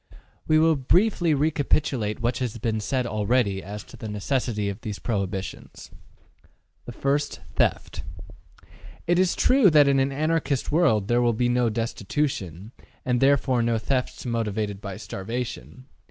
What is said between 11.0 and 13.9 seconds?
there will be no destitution, and therefore no